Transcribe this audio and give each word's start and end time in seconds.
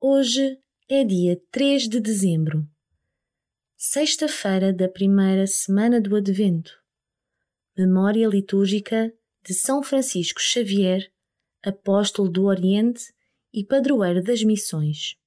Hoje 0.00 0.56
é 0.88 1.02
dia 1.02 1.42
3 1.50 1.88
de 1.88 1.98
dezembro, 1.98 2.64
sexta-feira 3.76 4.72
da 4.72 4.88
primeira 4.88 5.44
semana 5.44 6.00
do 6.00 6.14
Advento. 6.14 6.70
Memória 7.76 8.28
litúrgica 8.28 9.12
de 9.44 9.52
São 9.52 9.82
Francisco 9.82 10.40
Xavier, 10.40 11.10
apóstolo 11.64 12.28
do 12.28 12.44
Oriente 12.44 13.12
e 13.52 13.64
padroeiro 13.64 14.22
das 14.22 14.44
missões. 14.44 15.17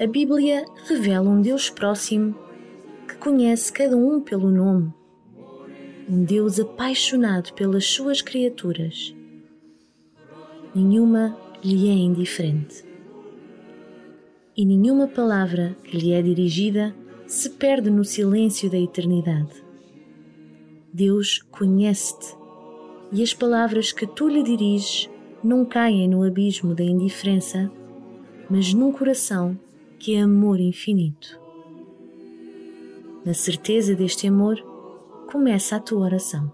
A 0.00 0.06
Bíblia 0.06 0.64
revela 0.86 1.28
um 1.28 1.42
Deus 1.42 1.68
próximo 1.68 2.34
que 3.06 3.16
conhece 3.16 3.70
cada 3.70 3.94
um 3.94 4.18
pelo 4.18 4.50
nome, 4.50 4.90
um 6.08 6.24
Deus 6.24 6.58
apaixonado 6.58 7.52
pelas 7.52 7.84
suas 7.84 8.22
criaturas. 8.22 9.14
Nenhuma 10.74 11.36
lhe 11.62 11.86
é 11.90 11.92
indiferente. 11.92 12.82
E 14.56 14.64
nenhuma 14.64 15.06
palavra 15.06 15.76
que 15.84 15.98
lhe 15.98 16.12
é 16.12 16.22
dirigida 16.22 16.96
se 17.26 17.50
perde 17.50 17.90
no 17.90 18.02
silêncio 18.02 18.70
da 18.70 18.78
eternidade. 18.78 19.62
Deus 20.94 21.40
conhece-te 21.50 22.34
e 23.12 23.22
as 23.22 23.34
palavras 23.34 23.92
que 23.92 24.06
tu 24.06 24.28
lhe 24.28 24.42
diriges 24.42 25.10
não 25.44 25.62
caem 25.62 26.08
no 26.08 26.22
abismo 26.22 26.74
da 26.74 26.84
indiferença, 26.84 27.70
mas 28.48 28.72
num 28.72 28.90
coração 28.92 29.58
que 30.00 30.14
é 30.14 30.22
amor 30.22 30.58
infinito. 30.58 31.38
Na 33.22 33.34
certeza 33.34 33.94
deste 33.94 34.26
amor, 34.26 34.58
começa 35.30 35.76
a 35.76 35.80
tua 35.80 36.00
oração. 36.00 36.50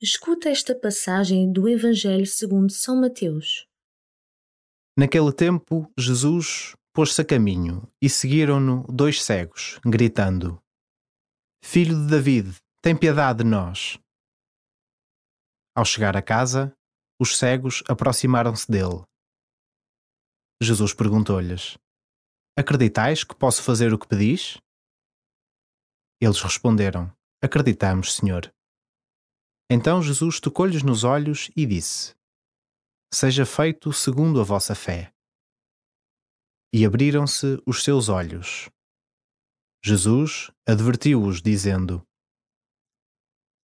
Escuta 0.00 0.48
esta 0.48 0.78
passagem 0.78 1.52
do 1.52 1.68
Evangelho 1.68 2.24
segundo 2.24 2.70
São 2.70 3.00
Mateus. 3.00 3.66
Naquele 4.96 5.32
tempo, 5.32 5.92
Jesus 5.98 6.76
pôs-se 6.94 7.20
a 7.20 7.24
caminho 7.24 7.82
e 8.00 8.08
seguiram-no 8.08 8.84
dois 8.84 9.20
cegos, 9.20 9.80
gritando: 9.84 10.62
Filho 11.64 11.96
de 11.96 12.06
David, 12.06 12.56
tem 12.80 12.96
piedade 12.96 13.42
de 13.42 13.50
nós. 13.50 13.98
Ao 15.76 15.84
chegar 15.84 16.16
a 16.16 16.22
casa, 16.22 16.72
os 17.20 17.36
cegos 17.36 17.82
aproximaram-se 17.88 18.70
dele. 18.70 19.02
Jesus 20.62 20.94
perguntou-lhes: 20.94 21.76
Acreditais 22.56 23.24
que 23.24 23.34
posso 23.34 23.64
fazer 23.64 23.92
o 23.92 23.98
que 23.98 24.06
pedis? 24.06 24.58
Eles 26.22 26.40
responderam: 26.40 27.12
Acreditamos, 27.42 28.14
Senhor. 28.14 28.48
Então 29.70 30.02
Jesus 30.02 30.40
tocou-lhes 30.40 30.82
nos 30.82 31.04
olhos 31.04 31.50
e 31.54 31.66
disse: 31.66 32.14
Seja 33.12 33.44
feito 33.44 33.92
segundo 33.92 34.40
a 34.40 34.44
vossa 34.44 34.74
fé. 34.74 35.12
E 36.72 36.86
abriram-se 36.86 37.62
os 37.66 37.84
seus 37.84 38.08
olhos. 38.08 38.70
Jesus 39.84 40.50
advertiu-os, 40.66 41.42
dizendo: 41.42 42.02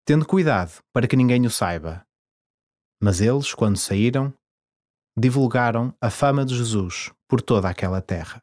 Tendo 0.07 0.27
cuidado 0.27 0.83
para 0.93 1.09
que 1.09 1.17
ninguém 1.17 1.47
o 1.47 1.51
saiba. 1.51 2.07
Mas 3.03 3.21
eles, 3.21 3.55
quando 3.55 3.79
saíram, 3.79 4.33
divulgaram 5.19 5.97
a 6.01 6.11
fama 6.11 6.45
de 6.45 6.55
Jesus 6.55 7.11
por 7.27 7.41
toda 7.41 7.69
aquela 7.69 8.03
terra. 8.03 8.43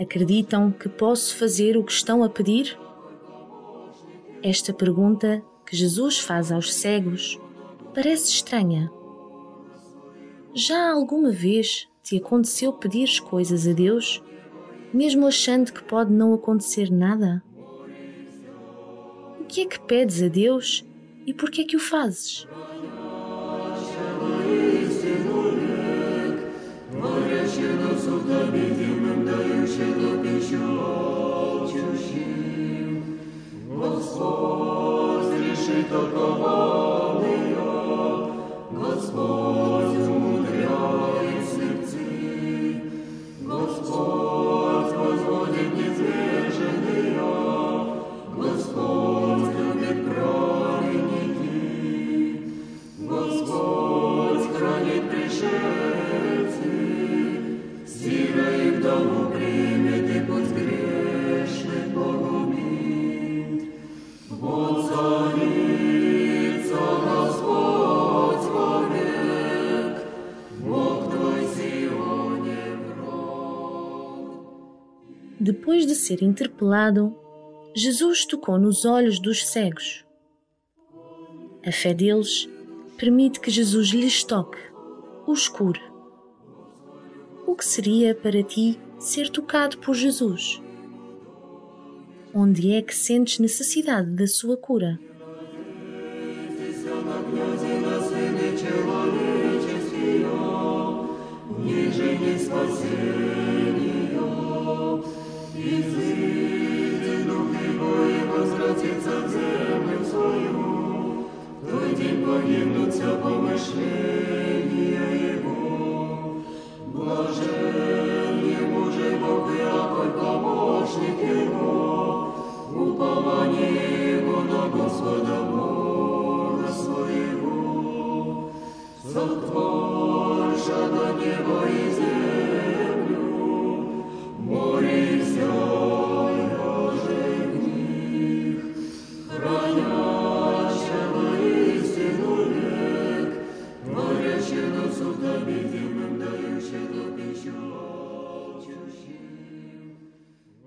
Acreditam 0.00 0.72
que 0.72 0.88
posso 0.88 1.36
fazer 1.36 1.76
o 1.76 1.84
que 1.84 1.92
estão 1.92 2.24
a 2.24 2.28
pedir? 2.30 2.78
Esta 4.42 4.72
pergunta 4.72 5.44
que 5.66 5.76
Jesus 5.76 6.18
faz 6.18 6.50
aos 6.50 6.72
cegos 6.72 7.38
parece 7.94 8.30
estranha. 8.30 8.90
Já 10.54 10.90
alguma 10.90 11.30
vez 11.30 11.86
te 12.02 12.16
aconteceu 12.16 12.72
pedir 12.72 13.20
coisas 13.20 13.68
a 13.68 13.74
Deus, 13.74 14.22
mesmo 14.90 15.26
achando 15.26 15.70
que 15.70 15.84
pode 15.84 16.10
não 16.10 16.32
acontecer 16.32 16.90
nada? 16.90 17.42
O 19.38 19.44
que 19.44 19.60
é 19.60 19.66
que 19.66 19.80
pedes 19.80 20.22
a 20.22 20.28
Deus 20.28 20.82
e 21.26 21.34
por 21.34 21.50
que 21.50 21.60
é 21.60 21.64
que 21.64 21.76
o 21.76 21.80
fazes? 21.80 22.48
Господь 39.00 39.98
умудряет 40.08 41.48
сердцы, 41.48 42.82
Господь 43.40 44.29
Depois 75.70 75.86
de 75.86 75.94
ser 75.94 76.20
interpelado, 76.20 77.16
Jesus 77.76 78.26
tocou 78.26 78.58
nos 78.58 78.84
olhos 78.84 79.20
dos 79.20 79.46
cegos. 79.46 80.04
A 81.64 81.70
fé 81.70 81.94
deles 81.94 82.48
permite 82.98 83.38
que 83.38 83.52
Jesus 83.52 83.90
lhes 83.90 84.24
toque, 84.24 84.58
os 85.28 85.46
cure. 85.46 85.80
O 87.46 87.54
que 87.54 87.64
seria 87.64 88.16
para 88.16 88.42
ti 88.42 88.80
ser 88.98 89.30
tocado 89.30 89.78
por 89.78 89.94
Jesus? 89.94 90.60
Onde 92.34 92.72
é 92.72 92.82
que 92.82 92.92
sentes 92.92 93.38
necessidade 93.38 94.10
da 94.10 94.26
sua 94.26 94.56
cura? 94.56 94.98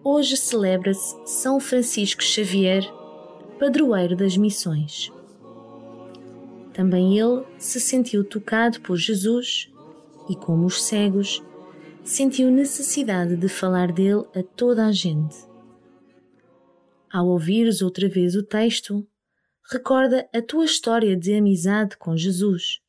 Hoje 0.03 0.37
celebra-se 0.37 1.15
São 1.25 1.59
Francisco 1.59 2.23
Xavier, 2.23 2.83
padroeiro 3.59 4.15
das 4.15 4.35
missões. 4.35 5.11
Também 6.73 7.19
ele 7.19 7.43
se 7.59 7.79
sentiu 7.79 8.23
tocado 8.23 8.81
por 8.81 8.97
Jesus 8.97 9.71
e, 10.27 10.35
como 10.35 10.65
os 10.65 10.83
cegos, 10.83 11.43
sentiu 12.03 12.49
necessidade 12.49 13.35
de 13.35 13.47
falar 13.47 13.91
dele 13.91 14.25
a 14.35 14.41
toda 14.41 14.87
a 14.87 14.91
gente. 14.91 15.35
Ao 17.11 17.27
ouvires 17.27 17.83
outra 17.83 18.09
vez 18.09 18.35
o 18.35 18.41
texto, 18.41 19.05
recorda 19.71 20.27
a 20.33 20.41
tua 20.41 20.65
história 20.65 21.15
de 21.15 21.35
amizade 21.35 21.95
com 21.97 22.17
Jesus 22.17 22.83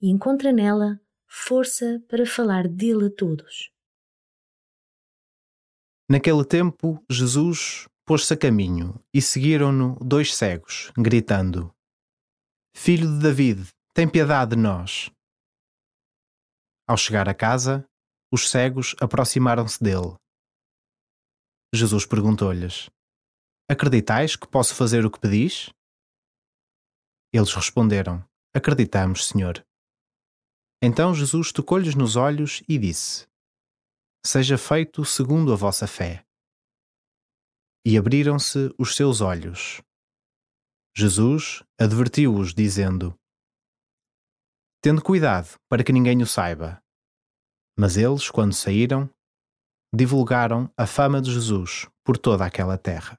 e 0.00 0.08
encontra 0.08 0.52
nela 0.52 1.00
força 1.28 2.02
para 2.08 2.26
falar 2.26 2.66
dele 2.66 3.06
a 3.06 3.10
todos. 3.10 3.70
Naquele 6.08 6.44
tempo, 6.44 7.04
Jesus 7.08 7.86
pôs-se 8.04 8.34
a 8.34 8.36
caminho 8.36 9.00
e 9.14 9.22
seguiram-no 9.22 9.96
dois 10.00 10.34
cegos, 10.34 10.90
gritando: 10.98 11.72
Filho 12.74 13.06
de 13.06 13.22
David, 13.22 13.68
tem 13.94 14.10
piedade 14.10 14.56
de 14.56 14.60
nós. 14.60 15.10
Ao 16.88 16.96
chegar 16.96 17.28
a 17.28 17.34
casa, 17.34 17.86
os 18.32 18.50
cegos 18.50 18.96
aproximaram-se 19.00 19.82
dele. 19.82 20.16
Jesus 21.72 22.04
perguntou-lhes: 22.04 22.90
Acreditais 23.70 24.34
que 24.34 24.48
posso 24.48 24.74
fazer 24.74 25.06
o 25.06 25.10
que 25.10 25.20
pedis? 25.20 25.70
Eles 27.32 27.54
responderam: 27.54 28.24
Acreditamos, 28.52 29.28
Senhor. 29.28 29.64
Então 30.82 31.14
Jesus 31.14 31.52
tocou-lhes 31.52 31.94
nos 31.94 32.16
olhos 32.16 32.62
e 32.68 32.78
disse: 32.78 33.30
seja 34.24 34.58
feito 34.58 35.04
segundo 35.04 35.52
a 35.52 35.56
vossa 35.56 35.86
fé. 35.86 36.24
E 37.84 37.96
abriram-se 37.96 38.74
os 38.78 38.94
seus 38.94 39.20
olhos. 39.20 39.80
Jesus 40.94 41.62
advertiu-os, 41.78 42.52
dizendo: 42.52 43.18
Tendo 44.82 45.02
cuidado 45.02 45.58
para 45.68 45.82
que 45.82 45.92
ninguém 45.92 46.22
o 46.22 46.26
saiba. 46.26 46.82
Mas 47.78 47.96
eles, 47.96 48.30
quando 48.30 48.52
saíram, 48.52 49.08
divulgaram 49.94 50.70
a 50.76 50.86
fama 50.86 51.22
de 51.22 51.32
Jesus 51.32 51.88
por 52.04 52.18
toda 52.18 52.44
aquela 52.44 52.76
terra. 52.76 53.18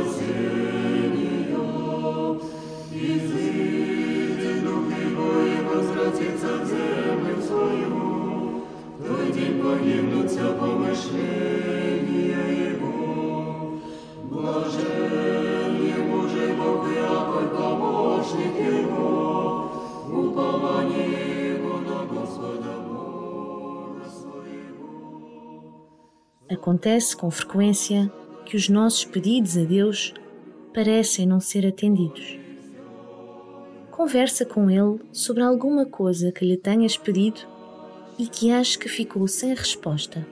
Acontece 26.49 27.15
com 27.15 27.31
frequência 27.31 28.11
que 28.45 28.55
os 28.55 28.69
nossos 28.69 29.05
pedidos 29.05 29.57
a 29.57 29.63
Deus 29.63 30.13
parecem 30.73 31.25
não 31.25 31.39
ser 31.39 31.65
atendidos. 31.65 32.37
Conversa 33.89 34.45
com 34.45 34.69
Ele 34.69 34.99
sobre 35.11 35.43
alguma 35.43 35.85
coisa 35.85 36.31
que 36.31 36.45
lhe 36.45 36.57
tenhas 36.57 36.97
pedido 36.97 37.41
e 38.21 38.27
que 38.27 38.51
acho 38.51 38.77
que 38.77 38.87
ficou 38.87 39.27
sem 39.27 39.51
resposta. 39.55 40.23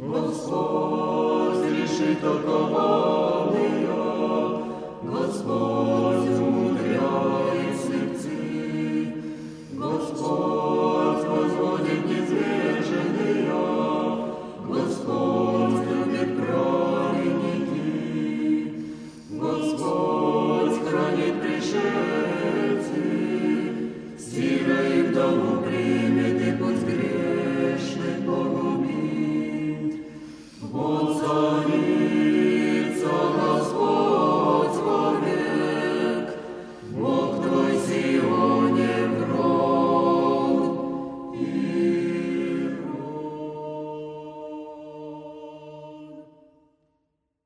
Господь, 0.00 0.82